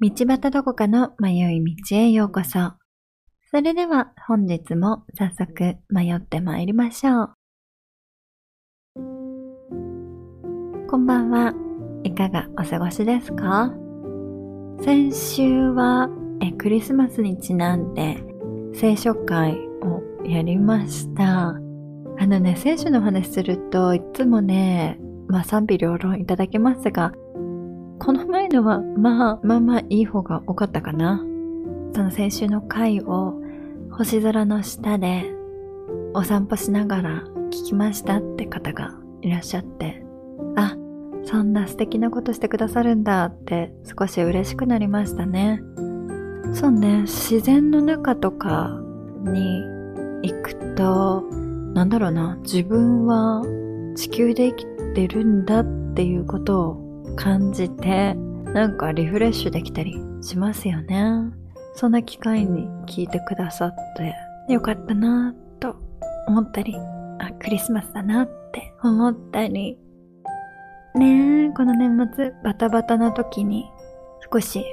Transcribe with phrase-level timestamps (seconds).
[0.00, 2.74] 道端どこかの迷い道へようこそ。
[3.50, 7.34] それでは本日も早速迷って参りましょう。
[10.88, 11.52] こんばんは。
[12.04, 13.74] いかがお過ごしですか？
[14.84, 16.08] 先週は
[16.40, 18.22] えクリスマスにちなんで
[18.74, 21.48] 聖書会をやりました。
[21.48, 21.52] あ
[22.24, 27.10] のね、聖書の話するといつもね、まあ賛否両論いただきますが、
[27.98, 31.24] この前のは、まあ、まあまあいい方が多かったかな。
[31.94, 33.34] その先週の回を
[33.90, 35.24] 星空の下で
[36.14, 40.02] お散歩しながら聞きましたって方がいらっしゃって、
[40.56, 40.76] あ、
[41.24, 45.60] そんな素敵なことしてくださるんだって少し嬉しくなりましたね。
[46.54, 48.80] そうね、自然の中とか
[49.24, 49.62] に
[50.22, 51.22] 行くと、
[51.74, 53.42] なんだろうな、自分は
[53.96, 56.87] 地球で生きてるんだっていうことを
[57.18, 58.14] 感じて、
[58.54, 61.02] なんかリフレッシュできたりしますよね。
[61.74, 64.14] そんな機会に聞いてくださって
[64.52, 65.76] よかったなぁと
[66.28, 66.76] 思ったり、
[67.18, 69.78] あ、クリスマスだなって思ったり、
[70.94, 73.68] ねえ、この年末バタバタな時に
[74.32, 74.64] 少し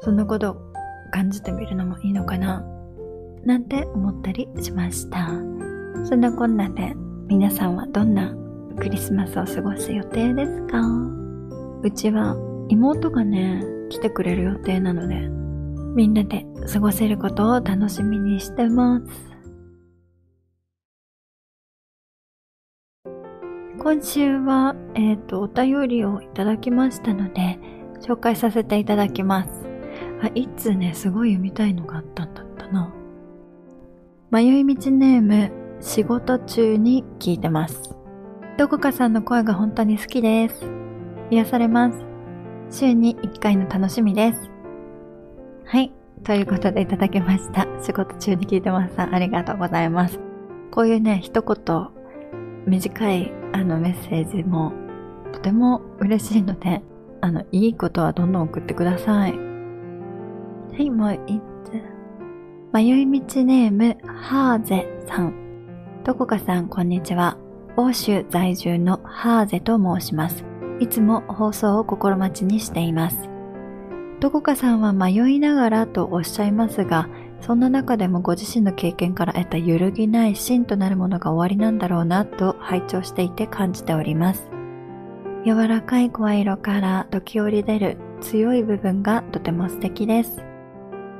[0.00, 0.56] そんなことを
[1.12, 2.64] 感じてみるのもいいのかな
[3.44, 5.28] なんて思ったりしました。
[6.04, 6.94] そんなこんなで
[7.28, 8.34] 皆さんはどんな
[8.78, 11.23] クリスマスを過ごす予定ですか？
[11.84, 12.34] うちは
[12.70, 15.28] 妹がね、来てくれる予定なので、
[15.94, 19.06] みんなで過ごせることを楽しみにしてます。
[23.78, 27.58] 今週は、えっ、ー、と、お便りをいただきましたので、
[28.00, 29.50] 紹介させていただきます。
[30.22, 32.94] あ、いつね、すごい読みたいのがあったんだったな。
[34.30, 35.52] 迷い道ネーム、
[35.82, 37.94] 仕事中に聞いてます。
[38.56, 40.83] どこかさんの声が本当に好きです。
[41.30, 41.98] 癒されます。
[42.70, 44.50] 週に1回の楽しみです。
[45.64, 45.92] はい。
[46.24, 47.66] ということでいただきました。
[47.82, 50.18] 仕事中に聞いてますさん、ありがとうございます。
[50.70, 51.88] こういうね、一言、
[52.66, 54.72] 短いあのメッセージも
[55.32, 56.82] とても嬉しいので、
[57.20, 59.32] あの、いいことはどんどん送ってください。
[59.32, 59.38] は
[60.78, 61.82] い、もう一つ。
[62.72, 65.34] 迷い道ネーム、ハーゼさん。
[66.04, 67.38] どこかさん、こんにちは。
[67.76, 70.53] 欧州在住のハーゼと申します。
[70.80, 73.28] いつも放送を心待ちにしています。
[74.20, 77.08] どこかさんは迷いながらとおっしゃいますが、
[77.40, 84.48] そんな中でもご自身の経験から得た揺るぎない芯となるものが終わりなんだろうなと拝聴していて感じております。
[85.44, 90.42] 柔らかい声色から時折出る強い部分がとても素敵です。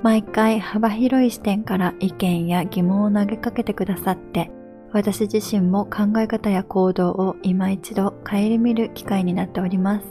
[0.03, 4.51] 毎回幅広い視点から意見や疑問を投げかけてくださって
[4.95, 10.07] 私自身も考え方や行動を今一度顧みる機会になっております。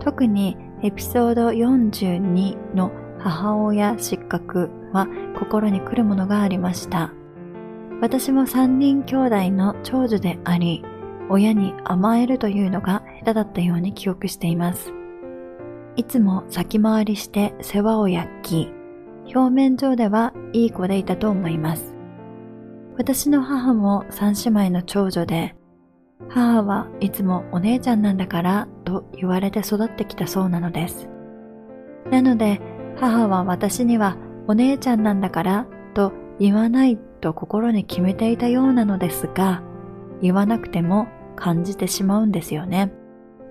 [0.00, 5.06] 特にエピソード42の母親失格は
[5.38, 7.12] 心に来るものがありました。
[8.00, 10.82] 私も3人兄弟の長女であり、
[11.28, 14.90] 親に甘えるというのが下手だったように記憶しています。
[15.96, 18.72] いつも先回りして世話を焼き、
[19.34, 21.91] 表面上ではいい子でいたと思います。
[22.96, 25.54] 私の母も三姉妹の長女で、
[26.28, 31.08] 母はいつもお姉ちゃんなんだからと言われて育ってきたそうなのです。
[32.10, 32.60] なので
[32.98, 34.16] 母は私には
[34.46, 39.62] お姉ちゃんなんだからと言わないと心に決めていたようなのですが、
[40.20, 42.92] 言わなくても感じてしまうんですよね。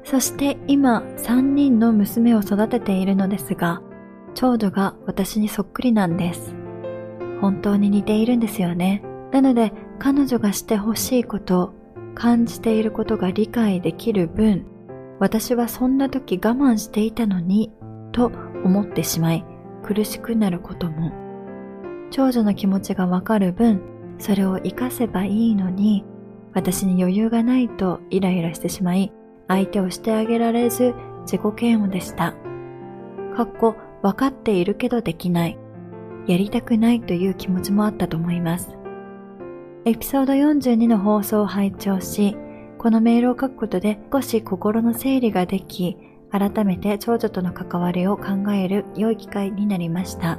[0.04, 3.82] そして今三人の娘を育てているのですが、
[4.34, 6.56] 長女が私にそっくりなんです。
[7.42, 9.04] 本当に似ているんですよね。
[9.32, 11.74] なので彼女がしてほしいこと、
[12.16, 14.66] 感じていることが理解できる分、
[15.20, 17.72] 私はそんな時我慢していたのに、
[18.12, 18.32] と
[18.64, 19.46] 思ってしまい
[19.84, 21.12] 苦しくなることも。
[22.10, 23.82] 長女の気持ちがわかる分、
[24.20, 26.04] それを活かせばいいのに、
[26.54, 29.14] 私に余裕がないとイライラしてしまい、
[29.48, 32.36] 相手をしてあげられず自己嫌悪でした。
[33.36, 35.58] かっこ、わかっているけどできない。
[36.28, 38.81] やりたくないという気持ちもあったと思います。
[39.84, 42.38] エピソード42の放送を拝聴し、
[42.78, 45.98] このメールを書くことで少し心の整理ができ、
[46.30, 50.38] 改めて長女との関わりを考える良い機会になりました。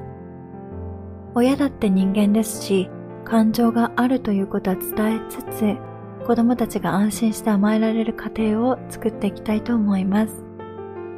[1.35, 2.89] 親だって人間ですし、
[3.25, 5.77] 感情があるということは伝えつつ、
[6.25, 10.45] 子供たちが安心して甘えられる家庭を作っていきたいと思います。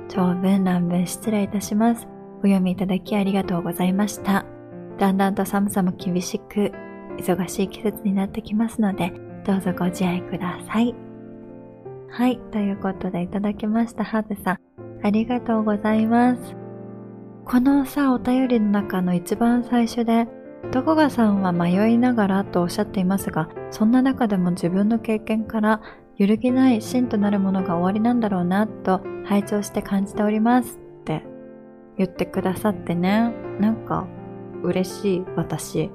[0.09, 2.09] 長文乱文失礼いたします。
[2.38, 4.47] お読みいただきありがとうございました。
[4.99, 6.73] だんだんと寒さも厳しく、
[7.19, 9.12] 忙しい季節になってきますので、
[9.46, 10.94] どうぞご自愛ください。
[12.08, 12.38] はい。
[12.52, 14.58] ということでいただきました、ハーブさん。
[15.02, 16.56] ありがとうございます。
[17.44, 20.28] このさ、お便りの中の一番最初で、
[20.72, 25.82] どこがさんは迷いながらとおっしゃっていますが、そんな中でも自分の経験から
[26.17, 31.22] 揺るぎない真となるものが終わりなんだろうなと拝聴して感じておりますって
[31.99, 33.32] 言ってくださってね。
[33.58, 34.06] なんか
[34.62, 35.90] 嬉しい私。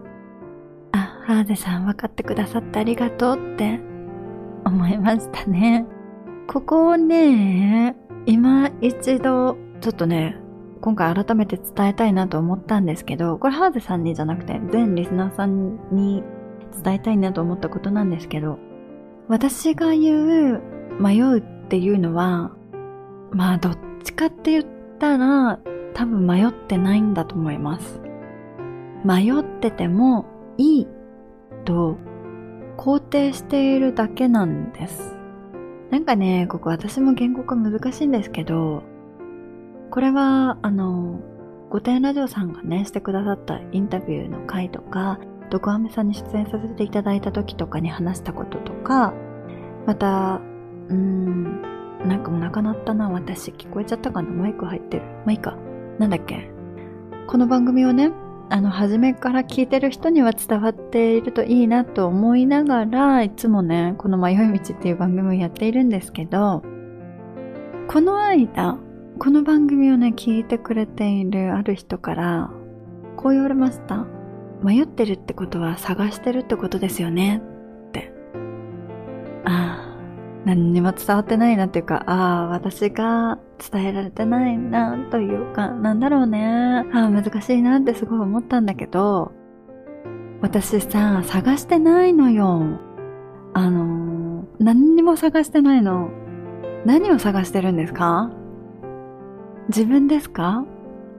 [1.30, 3.80] ハーデさん分かってくださってありがとうって
[4.66, 5.86] 思いましたね。
[6.48, 7.96] ここをね、
[8.26, 10.38] 今一度ちょっとね、
[10.82, 16.24] 今回改めて伝えたいなと思ったんですけど、これハーゼさんにじゃなくて、全リスナーさんに
[16.84, 18.58] 伝えたいなと思ったことなんですけど、
[19.28, 20.62] 私が言う
[21.00, 22.54] 迷うっていうのは、
[23.30, 24.66] まあどっちかって言っ
[24.98, 25.60] たら、
[25.94, 28.02] 多分迷ってないんだと思います。
[29.06, 30.26] 迷ってても
[30.58, 30.88] いい
[31.66, 31.98] と
[32.78, 35.18] 肯定しているだけなんです。
[35.90, 38.84] なんかね、ここ私も言語化難しいんですけど、
[39.90, 41.20] これは、あの、
[41.72, 45.20] 御殿ラジオさんがね、してくださったインタビューの回とか、
[45.50, 49.14] ドクアメさんに出演させていただいた時とかに話したこととか、
[49.88, 50.42] また、
[50.90, 51.62] うーん、
[52.08, 53.52] なんかもうなかなったな、私。
[53.52, 55.04] 聞こえちゃったかなマイク入ってる。
[55.04, 55.58] まあいいか。
[55.98, 56.52] なんだっけ？
[57.28, 58.12] この番組をね、
[58.52, 66.64] あの、初めから聞いてる人には伝わっているといいなと思いながら、いつもね、この迷い道っていう番組をやっているんですけど、
[67.88, 68.78] この間、
[69.20, 72.50] この番組をね、聞いてくれているある人から、
[73.18, 74.08] こう言われました。
[74.64, 77.42] 迷ってるってことは探してるってことですよね。
[80.46, 83.40] 何にも伝わってないなっていうか、ああ、私が
[83.72, 86.86] 伝えられてないなというか、なんだろうね。
[86.94, 89.34] ああ、難しいなってすごい思ったんだけど、
[90.42, 92.80] 私さ、探してないのよ。
[93.54, 96.10] あのー、何にも探してないの。
[96.86, 98.32] 何を探してるんですか？
[99.68, 100.66] 自分ですか？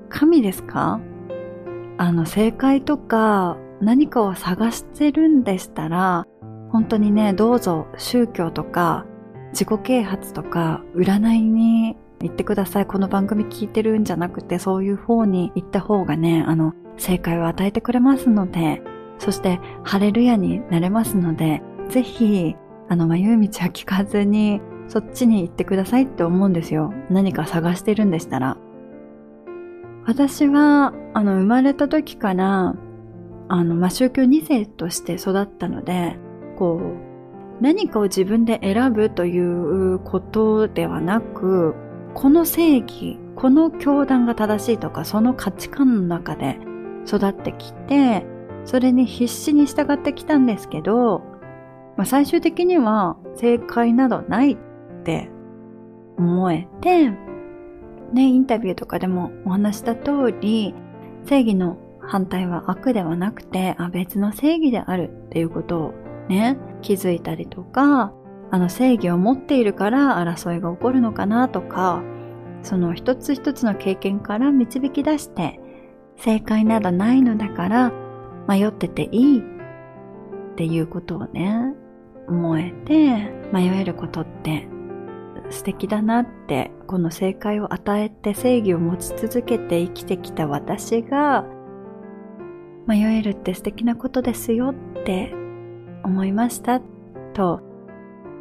[0.09, 1.01] 神ですか？
[1.99, 6.27] あの、正解とか何かを探してるんでしたら、
[6.71, 9.05] 本当にね、どうぞ宗教とか
[9.53, 12.87] 自己啓発とか占いに行ってください。
[12.87, 18.83] この番組聞いてるんじゃなくて、そういう方に行った方がね、あの、正解を与えてくれますので、
[19.19, 22.55] そして、ハレルヤになれますので、ぜひ、
[22.89, 26.93] あの、迷い道は聞かずに、そっちに行ってくださいって思うんですよ。
[27.11, 28.57] 何か探してるんでしたら。
[30.07, 32.75] 私は、あの、生まれた時から、
[33.49, 36.19] あの、まあ、宗教2世として育ったので、
[36.57, 37.10] こう、
[37.61, 41.75] 何かを自分で選ぶということではなく、
[42.15, 46.59] この正義、この教団が正しいとか、その価値観の中で
[47.07, 48.25] 育ってきて、
[48.65, 51.23] それに必死に従ってきたんですけど、
[51.97, 54.57] まあ、最終的には正解などないっ
[55.05, 55.31] て
[56.17, 57.11] 思えて、
[58.13, 60.75] ね、インタビューとかでもお話した通り、
[61.27, 65.95] 正義の反対は悪ではなくて、あ、別の正義であるっていうことを
[66.31, 68.15] ね、気づいたりとか、
[68.53, 72.03] あの正義を持っているから争いが起こるのかなとか、
[72.63, 75.59] その一つ一つの経験から導き出して、
[76.17, 77.93] 正解などないのだから
[78.47, 79.43] 迷ってていいっ
[80.57, 81.75] ていうことをね、
[82.29, 84.69] 思えて迷えることって
[85.51, 91.45] 素敵だなってこの正解を与えて正義を持ち続けて生きてきた私が
[92.87, 95.35] 迷えるって素敵なことですよって
[96.03, 96.81] 思いました
[97.35, 97.61] と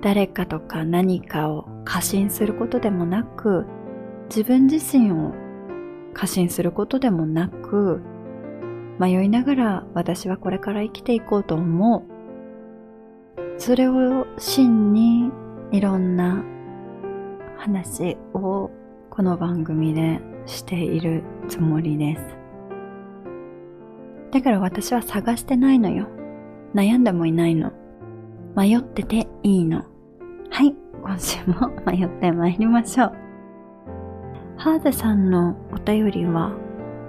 [0.02, 3.66] 誰かとか何かを過信することでもなく
[4.30, 5.34] 自分自身を
[6.14, 8.02] 過信することでもなく
[9.00, 12.20] 迷いながら私はこれから生きていこうと思う
[13.58, 15.32] それを真に
[15.72, 16.44] いろんな
[17.58, 18.72] 話を
[19.10, 22.22] この番組でしているつもりです。
[24.32, 26.08] だから私は探してないのよ。
[26.74, 27.72] 悩んでもいないの。
[28.56, 29.84] 迷ってていいの。
[30.50, 33.14] はい、今週も迷ってまいりましょう。
[34.58, 36.52] ハーゼさんのお便りは、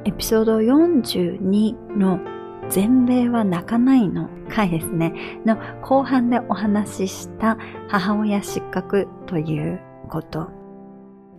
[0.04, 2.20] エピソード42の
[2.68, 10.50] 全米は泣かないの回ですね、の後半でお話しした母親失格ということ。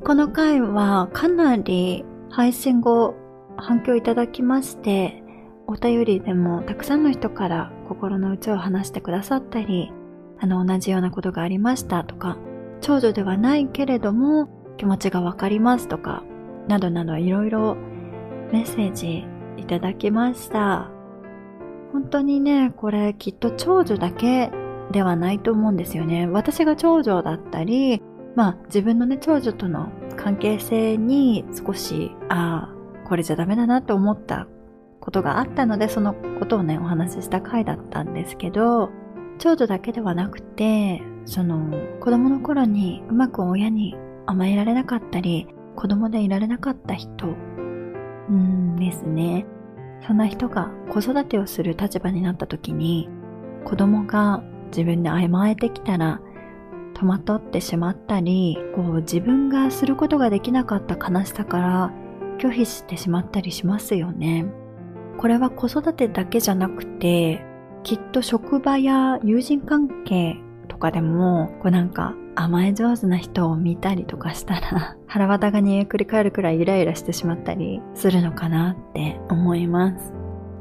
[0.03, 3.15] この回はかなり配信後
[3.55, 5.23] 反響いただきまして、
[5.67, 9.91] お便りでもたくさんの人から心の内を話してくださったり、
[10.39, 12.37] あの同じようなことがありましたとか、
[12.79, 16.23] 長女ではないけれども気持ちがわかりますとか、
[16.69, 17.75] などなどいろいろ
[18.53, 19.25] メッセージ
[19.57, 20.89] いただきました。
[21.91, 24.51] 本当にね、これきっと長女だけ
[24.93, 26.27] ではないと思うんですよね。
[26.27, 28.01] 私が長女だったり、
[28.35, 34.47] まあ自分のね、長女との関係性に少し、ああ、これじゃダメだなって思った
[35.01, 38.89] ことがあったので、そのことをね、お話しした回だったんですけど、
[39.39, 47.35] 長女だけではなくて、その、子供の頃にうまく親に甘えられなかったり、子供でいられなかった人、
[48.31, 49.45] んですね。
[50.07, 53.09] そんな人が子育てをする立場になった時に、
[53.65, 56.21] 子供が自分で甘えてきたら、
[56.93, 61.91] 戸惑ってしまったり、こう自分がすることができなかった悲しさから
[62.37, 64.45] 拒否してしまったりしますよね。
[65.21, 67.45] これは子育てだけじゃなくて、
[67.83, 70.37] きっと職場や友人関係
[70.67, 80.11] とかでも、こうなんか甘え上手な人を見たりとかしたら、 腹渡が煮えくり返るくらいイライラしてしまったりするのかなって思います。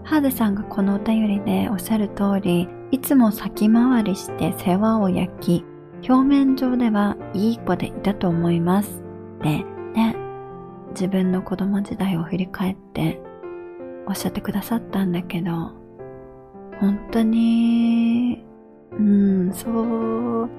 [0.05, 5.65] ハーデさんがこのお便りでおっしゃる通り、いつも先回りして世話を焼き、
[6.07, 9.03] 表面上ではいい子でいたと思います。
[9.43, 9.65] で、
[9.95, 10.15] ね、
[10.91, 13.23] 自分の子供時代を振り返って
[14.07, 15.51] おっしゃってくださったんだけど、
[16.81, 18.45] 本当に、
[18.93, 20.51] うん、そう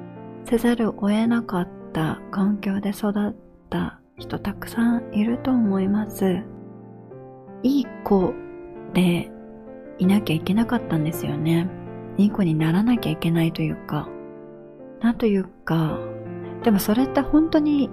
[0.46, 3.36] せざるを得なかった環境で育っ
[3.70, 6.44] た人たくさんいると思います。
[7.64, 8.34] いい子
[8.94, 9.32] で
[9.98, 11.68] いなきゃいけなかったんですよね。
[12.18, 14.08] いい子にならなきゃいけないというか、
[15.00, 16.00] なんというか、
[16.64, 17.90] でもそれって本当に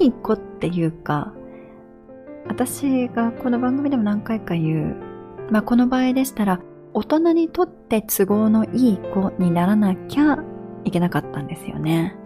[0.00, 1.32] いい子っていうか、
[2.46, 4.96] 私がこの番組でも何回か言う、
[5.50, 6.60] まあこの場合でしたら、
[6.94, 10.38] 大人にとって都合のいい子にならなきゃ
[10.84, 12.16] いけなかったんですよね。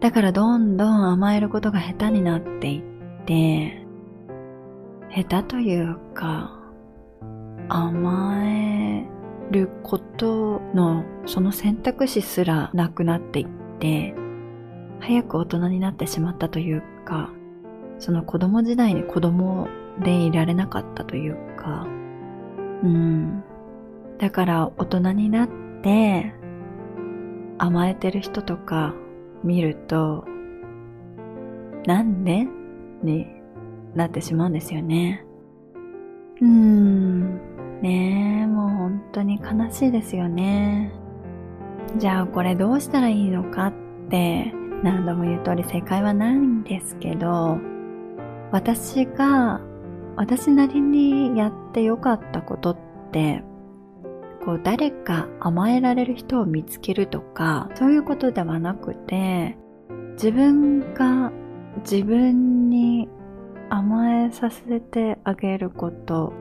[0.00, 3.86] だからどんどん甘えることが下手になっていって、
[5.14, 6.58] 下手というか、
[7.68, 9.06] 甘え
[9.50, 13.46] ることのその選択肢すらなくなっていっ
[13.78, 14.14] て、
[15.00, 17.30] 早く大人になってしまったというか、
[18.02, 19.68] その子供時代に子供
[20.02, 21.86] でいられなかったというか、
[22.82, 23.44] うん。
[24.18, 25.48] だから大人になっ
[25.84, 26.34] て、
[27.58, 28.92] 甘えてる人とか
[29.44, 30.24] 見ると、
[31.86, 32.48] なんで？
[33.04, 33.28] に
[33.94, 35.24] なってしまうんですよね。
[36.40, 37.36] うーん。
[37.82, 40.92] ねえ、もう本当に悲しいですよね。
[41.98, 43.72] じゃあこれどうしたらいいのかっ
[44.10, 47.58] て何度も言う通り正解はないんですけど、
[48.52, 49.60] 私が
[50.16, 52.78] 私なりにやってよかったことっ
[53.10, 53.42] て
[54.44, 59.56] こう誰か甘えられる人を見つけるとか、そういうことではなくて、
[60.14, 61.30] 自分が
[61.88, 63.08] 自分に
[63.70, 66.32] 甘えさせてあげること。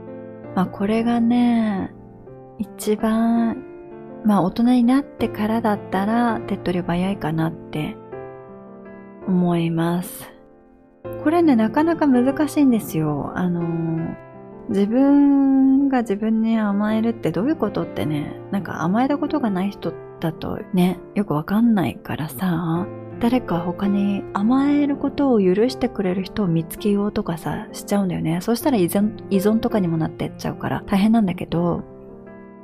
[0.55, 1.93] まあこれがね、
[2.57, 3.63] 一番、
[4.25, 7.95] まあ大人になってからだったら手っ取り早いかなって
[9.27, 10.40] 思います。
[11.23, 13.31] これね、なかなか難しいんですよ。
[13.35, 13.61] あの
[14.69, 22.87] 自分が自分に甘えるってどういうことってね、なんか甘えたことがない人だとね、よくわかんないからさ、
[23.19, 28.39] 誰か他に甘えることを許してくれる人を見つけようとかさ、しちゃうんだよね。
[28.41, 31.83] そしたら依存依存とかにもなってっちゃうから大変なんだけど、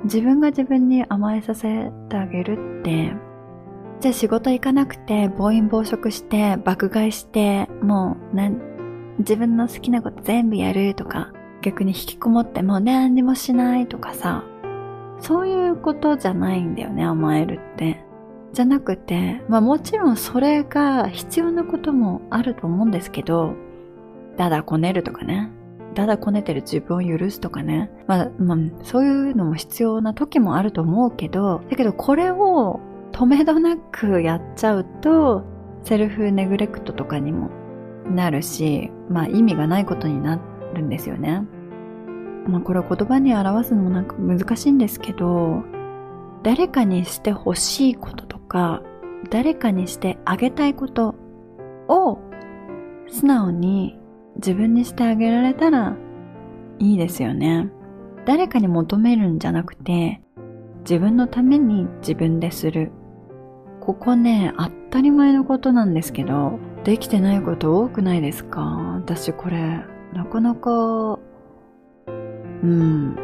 [0.04, 3.12] 自分が自分に甘えさせてあげるって、
[4.00, 8.36] じゃあ仕事行かなくて暴飲暴食して爆買いしてもう
[9.18, 14.44] 自分の好きなこと全部やるとか逆に引きこもってもう何にもしないとかさ、
[15.20, 18.04] そういうことじゃないんだよね、甘えるって。
[18.52, 23.54] じゃなくて、まあもちろんそれが必要なこともあると思うんですけど、
[24.36, 25.50] だだこねるとかね。
[25.94, 27.90] だだこねてる自分を許すとかね。
[28.06, 32.80] まあ、まあ、そういうのも必要な時もあると思うけど、だけどこれを
[33.18, 35.42] 止めどなくやっちゃうと、
[35.82, 37.50] セルフネグレクトとかにも
[38.08, 40.40] なるし、まあ意味がないことにな
[40.72, 41.42] るんですよね。
[42.46, 45.64] まあこれ言葉に表すのもなんか難しいんですけど、
[46.44, 48.84] 誰かにしてほしいこととか、
[49.30, 51.16] 誰かにしてあげたいこと
[51.88, 52.20] を
[53.08, 53.98] 素直に
[54.36, 55.96] 自分にしてあげられたら
[56.78, 57.68] いいですよね。
[58.26, 60.22] 誰かに求めるんじゃなくて、
[60.82, 62.92] 自分のために自分でする。
[63.80, 68.60] ここね、当たり前のことなんですけど、できてないこと多くないですか？
[68.96, 69.80] 私これ、
[70.12, 71.18] なかなか、
[72.62, 73.16] うん、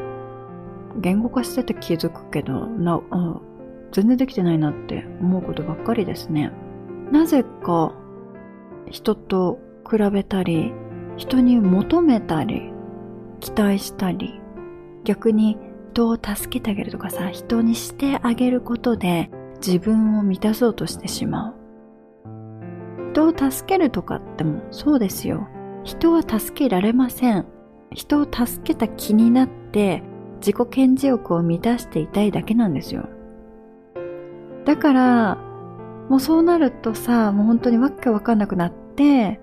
[1.00, 3.40] 言語化してて気づくけど、な、あ
[3.92, 6.50] 全然できてないなって思うことばっかりですね。
[7.12, 7.92] なぜか
[8.90, 9.58] 人と
[9.90, 10.72] 比べたり、
[11.16, 12.72] 人に求めたり、
[13.40, 14.40] 期待したり、
[15.04, 15.58] 逆に
[15.92, 19.30] 人を助けてあげるとかさ、人にしてあげることで
[19.66, 21.54] 自分を満たそうとしてしまう。
[23.12, 25.48] 人を助けるとかってもそうですよ。
[25.84, 27.46] 人は助けられません。
[27.92, 30.02] 人を助けた気になって
[30.38, 33.08] 自己顕示欲を満たしていたいだけなんですよ。
[34.64, 35.38] だから、
[36.08, 39.40] もうそうなるとさ、もう本当にわけわかんなくなって、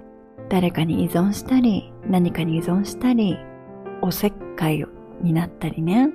[0.49, 3.37] 誰かに依存したり、何かに依存したり、
[4.01, 4.85] おせっかい
[5.21, 6.09] になったりね、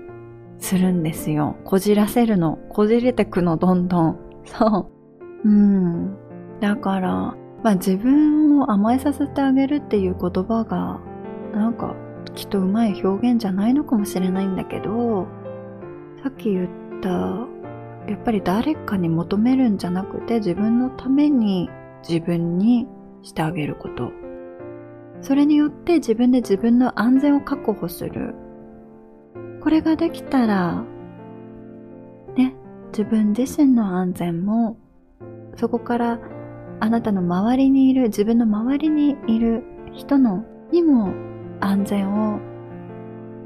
[0.58, 1.56] するんですよ。
[1.64, 2.58] こじらせるの。
[2.70, 4.18] こじれてくの、どんどん。
[4.44, 4.90] そ
[5.44, 5.48] う。
[5.48, 6.16] うん。
[6.60, 7.10] だから、
[7.62, 11.00] まあ自分を甘えさせてあげるっていう言葉が、
[11.52, 11.94] なんか、
[12.34, 15.26] きっとうまい表現じゃないのかもしれないんだけど、
[16.22, 16.68] さっき言っ
[17.00, 17.08] た、
[18.10, 21.68] やっぱり誰かに求めるんじゃなくて自分のために
[22.08, 22.86] 自分に
[23.22, 24.12] してあげること。
[25.20, 28.34] それによって自分で自分の安全を確保する。
[29.66, 30.84] これができたら、
[32.36, 32.54] ね、
[32.92, 34.76] 自分自身の安全も、
[35.56, 36.20] そこから
[36.78, 41.12] あなたの周りにいる、自分の周りにいる人のにも
[41.58, 42.38] 安全を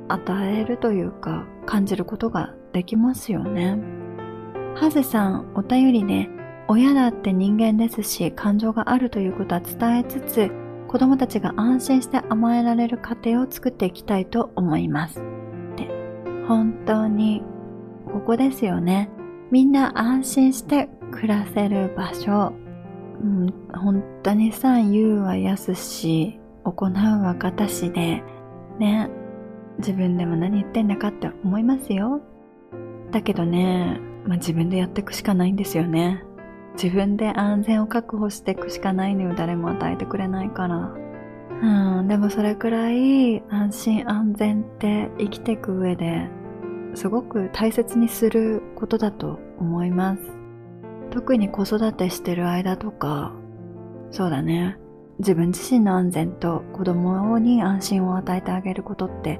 [0.08, 3.78] 与えるというか感じることができますよね。
[4.74, 6.28] ハゼさん、お便りで、
[6.68, 10.50] 親だって人間ですし、感情があるということは伝えつつ、
[10.86, 15.39] 子供たちが安心して甘えられる家庭を作っていきたいと思います。
[16.50, 17.44] 本当に、
[18.12, 19.08] ここですよね。
[19.52, 22.52] みんな安心して暮らせる場所。
[23.22, 28.24] うん、本当にさ、言うは安し、行うは形で、
[28.80, 29.08] ね、
[29.78, 32.20] 自分でも何言ってんだかって思いますよ。
[33.12, 36.24] だけどね、まあ、自分でやっていくしかないんですよね。
[36.72, 40.92] 自分で安全を確保していくしかないのよ、誰も与えてくれないから。
[41.62, 46.28] うん、でもそれくらい安心安全って生きていく上で
[46.94, 50.22] すごく大切にすることだと思います。
[51.10, 53.32] 特に子育てしてる間とか、
[54.10, 54.78] そうだね。
[55.18, 59.38] 自分自身の安全と子供に安心を与えてあげることって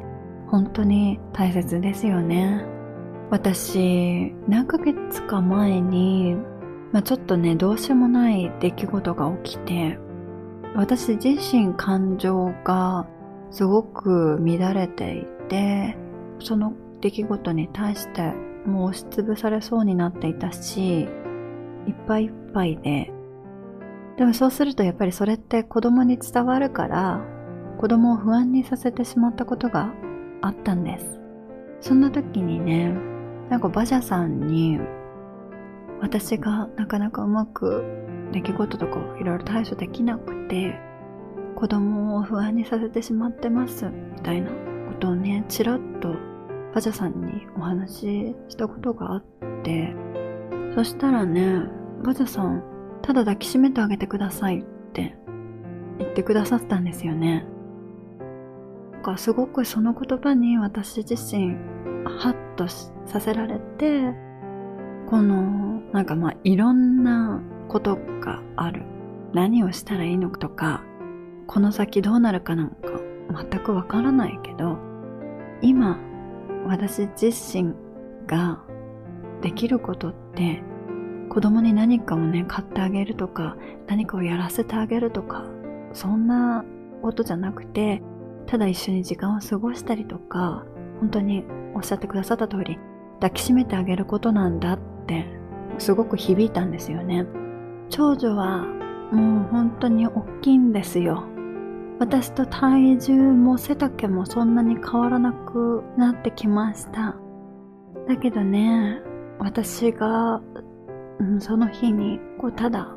[0.48, 2.64] 本当に大切ですよね。
[3.30, 6.34] 私、何ヶ月か前に、
[6.92, 9.98] まあ、ちょっとね、どうしようもない出来事が起きて、
[10.74, 13.06] 私自身感情が
[13.50, 15.96] すごく乱れていて、
[16.40, 18.32] その出来事に対して
[18.66, 21.08] もう押しつぶされそうになっていたし、いっ
[22.06, 23.12] ぱいいっぱいで、
[24.16, 27.20] でもそうするとやっぱりそれって子供に伝わるから、
[27.78, 29.94] 子供を不安にさせてしまったことが
[30.42, 31.20] あったんです。
[31.80, 32.94] そんな時にね、
[33.48, 34.78] なんか馬車さんに、
[36.02, 37.82] 私がなかなかうまく
[38.32, 40.78] 出来事とかいろいろ対処できなくて、
[41.56, 44.54] 子供を不安にさせてしまってます、みたいなこ
[45.00, 46.14] とをね、ちらっと
[46.74, 49.24] バジャさんにお話ししたことがあっ
[49.62, 49.94] て、
[50.74, 51.62] そしたらね、
[52.04, 52.62] バジャさん、
[53.02, 55.16] ただ抱きしめてあげてくださいって
[55.98, 57.44] 言ってくださったんですよね。
[58.92, 61.54] なんかすごくその言葉に私自身、
[62.04, 64.14] ハッとさせられて、
[65.08, 68.82] この、なんかまあいろんなことがある。
[69.32, 70.82] 何をしたらいいのかとか、
[71.46, 72.76] この先どうなるかなんか
[73.50, 74.78] 全くわからないけど、
[75.62, 75.98] 今
[76.66, 77.74] 私自身
[78.26, 78.62] が
[79.42, 80.62] できることって
[81.28, 85.44] 子供に何かをね買ってあげるとか何かをやらせてあげるとか
[85.92, 86.64] そんな
[87.02, 88.02] ことじゃなくて
[88.46, 90.64] ただ一緒に時間を過ごしたりとか
[91.00, 91.44] 本当に
[91.74, 92.78] おっしゃってくださった通り
[93.14, 95.26] 抱きしめてあげることなんだって
[95.78, 97.26] すごく響いたんですよね。
[97.88, 98.66] 長女は
[99.12, 101.24] もう本当に大きいんですよ。
[102.00, 107.14] 私と体重も背丈もそんなに変わらなくなってきました。
[108.08, 109.02] だけどね、
[109.38, 110.40] 私が、
[111.18, 112.88] うん、その日に、こう、ただ、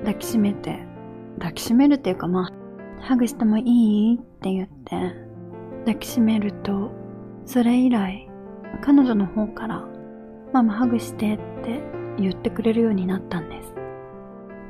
[0.00, 0.86] 抱きしめて、
[1.38, 2.52] 抱きしめるっていうかまあ、
[3.00, 3.62] ハグしてもい
[4.12, 4.16] い？
[4.16, 5.14] って言って、
[5.86, 6.92] 抱きしめると、
[7.46, 8.30] それ以来、
[8.82, 9.88] 彼女の方から、
[10.52, 11.82] ママハグしてって
[12.18, 13.74] 言ってくれるようになったんです。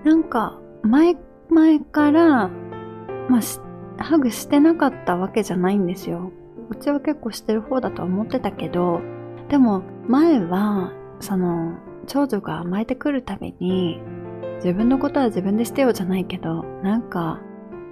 [0.05, 1.17] なんか、前
[1.53, 2.49] 前から、
[3.29, 3.39] ま
[3.99, 6.33] あ、ハグしてなかったわけじゃないんですよ。
[6.71, 9.01] うちは結構してる方だとは思ってたけど、
[9.49, 11.75] でも前は、その、
[12.07, 14.01] 長女が甘えてくるたびに、
[14.57, 17.41] 自分のことは自分でしてよじゃないけど、なんか、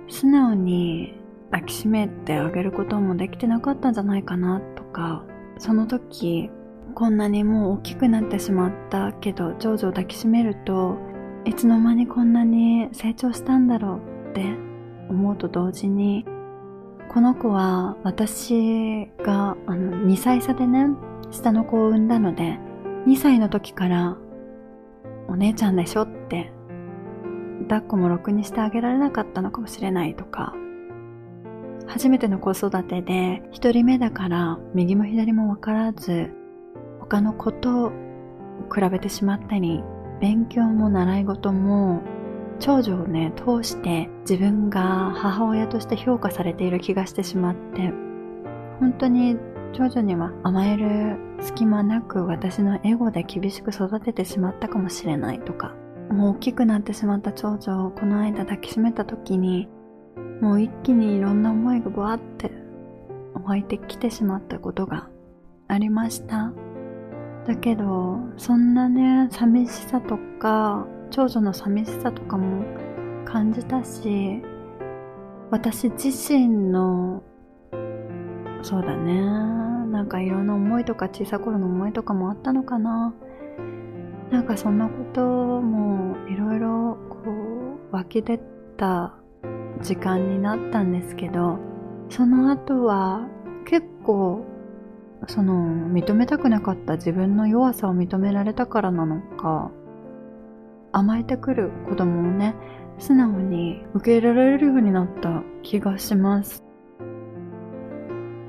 [0.08, 1.14] 素直に
[1.50, 5.24] 抱きしめてあげることもできてなかったんじゃないかなとか、
[5.58, 6.50] その時、
[6.94, 10.98] こんなにもう大きくなってしまったけど、長女を抱きしめると、
[11.44, 14.44] いつの間にこんなに成長したんだろうって
[15.08, 16.24] 思うと同時に
[17.08, 20.86] この子は私があの2歳差でね
[21.30, 22.58] 下の子を産んだので
[23.06, 24.16] 2歳の時から
[25.28, 26.52] お姉ちゃんでしょって
[27.70, 30.54] 抱っこもろくにしてあげられなかったのかもしれないとか、
[31.86, 36.30] 初めての子育てで一人目だから右も左もわからず、
[36.98, 37.90] 他の子と
[38.74, 39.84] 比べてしまったり、
[40.20, 42.02] 勉強も習い事も
[42.58, 47.90] 長女をね、通して自分が母親として評価されている気がしてしまって、
[48.78, 49.36] 本当に
[49.72, 55.74] 長女には甘える隙間なく私のエゴで厳しく育ててしまったかもしれないとか、
[56.10, 59.68] もう大きくなってしまった長女をこの間抱きしめた時に、
[60.42, 62.50] もう一気にいろんな思いがバーって
[63.42, 65.08] 湧いてきてしまったことが
[65.68, 66.52] ありました。
[67.50, 72.62] だけど、そんなね、寂しさとか、長女の寂しさとかも
[73.24, 74.40] 感じたし、
[75.50, 77.24] 私自身の、
[78.62, 83.12] そうだね、なんかいろんな思いとか小さい頃の思いとかもあったのかな。
[84.30, 87.16] なんかそんなこともいろいろこ
[87.90, 88.38] う湧き出
[88.76, 89.16] た
[89.82, 91.58] 時間になったんですけど、
[92.10, 93.26] その後は
[93.64, 94.44] 結構
[95.28, 95.52] その
[95.88, 99.70] 認めたくなかった自分の弱さを認められたからなのか、
[100.92, 102.54] 甘えてくる子供をね、
[102.98, 106.64] 素直に受け入れられるようになった気がします。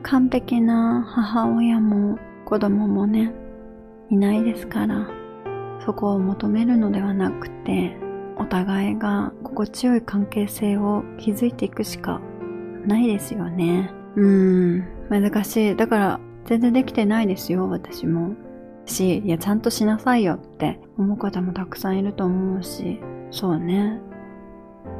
[0.03, 3.31] 完璧な母親も子供もね、
[4.09, 5.07] いないですから、
[5.85, 7.97] そこを求めるのではなくて、
[8.37, 12.19] お互いが心地よい関係性を築いていくしか
[12.85, 13.91] ないですよね。
[14.15, 15.75] うーん、難しい。
[15.75, 18.35] だから、全然できてないですよ、私も。
[18.85, 22.99] し、いや、ちゃんとしなさいよって思う方もたくさんいると思うし、
[23.31, 23.99] そうね。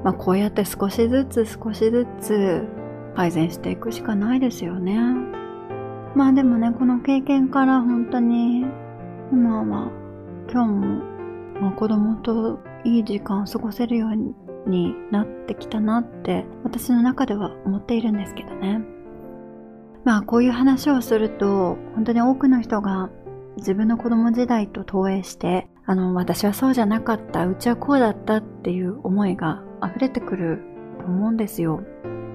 [0.04, 2.68] まあ、こうやって少しずつ少しずつ
[3.16, 4.98] 改善していくしかないですよね。
[6.16, 8.66] まあでもね、この経験から本当に、
[9.32, 9.92] 今は、
[10.52, 11.04] 今日も、
[11.62, 18.82] まあ、子供といい時間を過ごせるようになってきたなって私の中では思っているんですけどね。
[20.04, 23.10] まあこういう話をすると本当に多くの人が
[23.58, 30.62] 自分の子供時代と投影してあの私はそうじゃなかったうちはこうだったっていう思いが溢れてくる
[31.00, 31.84] と思うんですよ。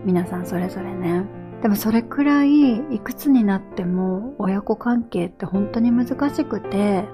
[0.05, 1.25] 皆さんそれぞれね。
[1.63, 7.09] でもそれくらいいくつになっても親子関係って本当に難しくて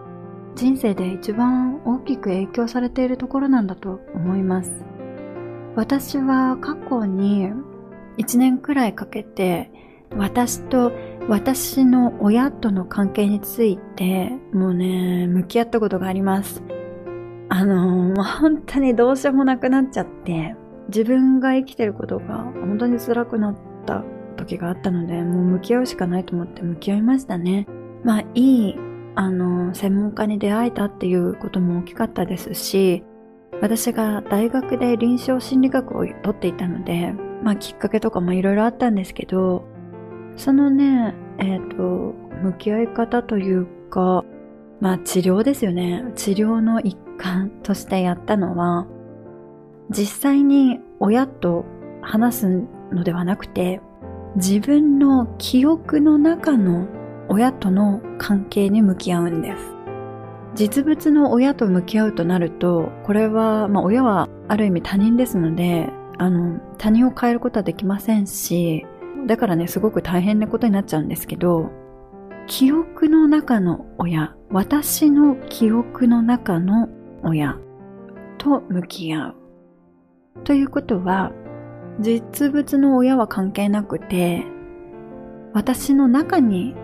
[0.56, 4.84] 人生で一番大きく影響されているところなんだと思います。
[5.74, 7.50] 私は過去に
[8.18, 9.70] 1年くらいかけて
[10.16, 10.92] 私と
[11.28, 16.62] 私の親との関係についてもうね、向き合ったことがあります。
[17.48, 20.56] あのー、本当にどうしようもなくなっちゃって
[20.88, 24.04] 自分が生きてることが本当に辛くなった
[24.36, 27.66] 時があったのでもう向き合うしかないと思って向き合いましたね。
[28.04, 33.04] まあいいあの、専門家に出会えたっていうことも大きかったですし、
[33.60, 39.64] 私が大学で臨床心理学を取っていたので、まあきっかけとかもいろいろあったんですけど、
[40.36, 44.24] そのね、えっ、ー、と、向き合い方というか、
[44.80, 46.04] まあ治療ですよね。
[46.16, 48.86] 治療の一環としてやったのは、
[49.90, 51.64] 実際に親と
[52.00, 53.80] 話すのではなくて、
[54.36, 56.88] 自分の記憶の中の
[57.28, 59.74] 親との関係に向き合うんです。
[60.54, 68.86] 実物の親と向き合うとなると、これは、まあ親はある意味他人ですので、あの、他人を変えることはできませんし、
[69.26, 71.70] だからね、すごく大変なことになっちゃうんですけど、
[72.46, 76.88] 記憶の中の親、私の記憶の中の
[77.22, 77.58] 親
[78.38, 79.34] と向き合う。
[80.44, 81.32] ということは、
[82.00, 84.44] 実物の親は関係なくて、
[85.52, 86.74] 私の中に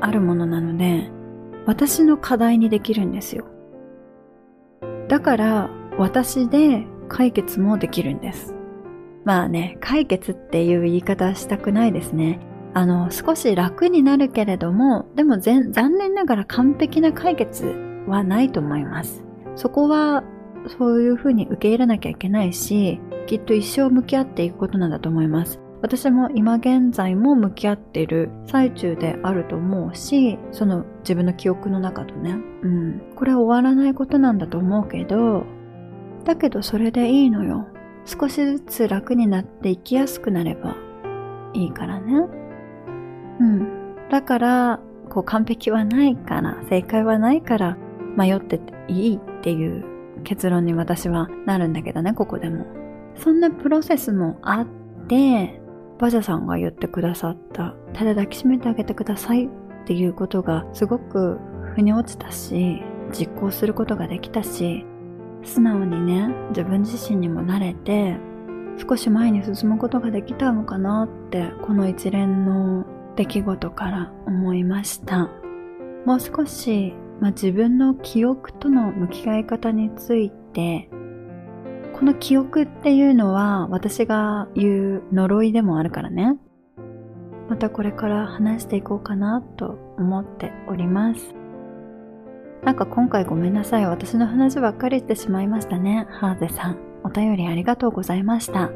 [0.00, 1.10] あるものなので、
[1.66, 3.46] 私の課題にできるんですよ。
[5.08, 8.54] だから、私で解決もできるんです。
[9.28, 12.40] まあね、解決っていう言い方はしたくないですね。
[12.72, 17.66] あの、少し楽になるけれども、でも残念ながら完璧な解決
[18.06, 19.22] はないと思います。
[19.54, 20.24] そこは、
[20.78, 25.60] そういうふうに受け入れなきゃいけないし、きっと一生向き合っていくことなんだと思います。
[25.82, 32.38] 私も今現在も向き合っている最中であると思うし、その自分の記憶の中とね。
[32.62, 33.02] うん。
[33.14, 35.44] これは終わらないことなんだと思うけど、
[36.24, 37.66] だけどそれでいいのよ。
[38.08, 40.76] 少しずつ楽になって生きやすくなれば
[41.52, 42.14] いいからね。
[43.40, 44.08] うん。
[44.10, 47.76] だから、こう完璧はないから、正解はないから
[48.16, 49.84] 迷ってていいっていう
[50.24, 52.66] 結論に私はなるんだけどね、ここでも。
[53.14, 54.66] そんなプロセスもあっ
[55.06, 55.60] て、
[55.98, 59.48] バジャさんが言ってくださった、ただ抱きしめてあげてくださいっ
[59.86, 61.38] ていうことがすごく
[61.74, 64.86] 腑に落ちたし、実行することができたし、
[65.42, 68.16] 素直にね、自分自身にも慣れて、
[68.88, 72.84] 少し前に進むことができたのかなって、この一連の
[73.16, 75.30] 出来事から思いました。
[76.04, 80.88] もう少し、まあ、自分の記憶との向き合い方について、
[81.92, 86.38] この記憶っていうのは私が言う呪いでもあるからね。
[87.48, 91.37] またこれから話していこうかなと思っております。
[92.64, 93.86] なんか今回ごめんなさい。
[93.86, 96.06] 私の話ばっかりしてしまいましたね。
[96.10, 96.78] ハーゼさん。
[97.04, 98.70] お便りありがとうございました。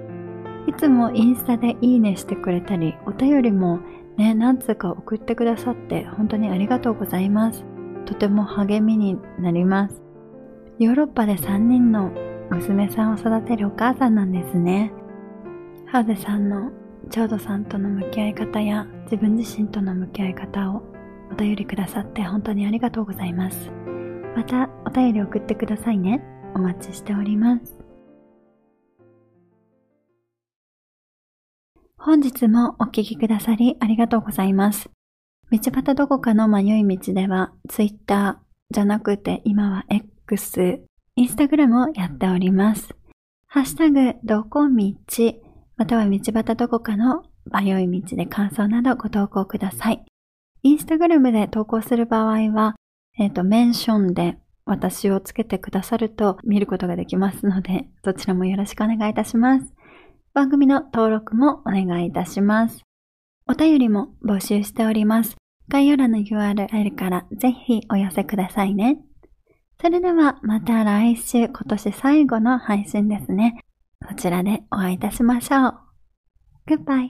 [0.67, 3.81] いつもインスタでいいねしてくれたり、お便りも
[4.17, 7.65] ね、何通か送ってくださって本当にありがとうございます。
[8.07, 10.03] とても励みになります。
[10.79, 12.13] ヨーロッパで3人の
[12.51, 14.93] 娘さんを育てるお母さんなんですね。
[15.87, 16.71] ハーゼさんの
[17.11, 20.83] ちょうどさんとの向き合い方や自分自身との向き合い方を
[21.33, 23.71] お便りくださって本当にありがとうございます。
[24.37, 26.23] またお便り送ってくださいね。
[26.55, 27.79] お待ちしております。
[31.97, 34.91] 本日もお聞きくださりありがとうございます。
[35.51, 40.81] 道端どこかの迷い道では、ツイッターじゃなくて今は X、
[41.17, 42.95] インスタグラムをやっております。
[43.47, 44.85] ハッシュタグ、どこ道、
[45.77, 50.05] または道端どこかの迷い道で感想などご投稿ください。
[50.65, 52.77] インスタグラムで投稿する場合は、
[53.19, 59.75] えっ、ー、と、メンションで私をつけてくださると見ることができますので、そちらもよろしくお願いいたします。
[60.35, 62.83] 番組の登録もお願いいたします。
[63.49, 65.37] お便りも募集しております。
[65.69, 68.99] 概要欄の URL からぜひお寄せくださいね。
[69.81, 73.61] それではまた来週今年最後の配信ですね。
[74.09, 75.79] そちらでお会いいたしましょう。
[76.69, 77.01] Goodbye.